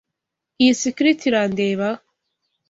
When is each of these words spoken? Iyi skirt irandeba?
Iyi 0.61 0.73
skirt 0.81 1.21
irandeba? 1.29 1.89